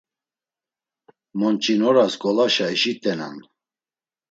[1.39, 3.37] Monç̌inoras ngolaşa eşit̆enan.